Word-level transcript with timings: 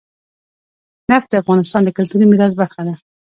نفت 1.11 1.27
د 1.31 1.33
افغانستان 1.43 1.81
د 1.83 1.89
کلتوري 1.97 2.25
میراث 2.27 2.53
برخه 2.61 2.81
ده. 2.87 2.93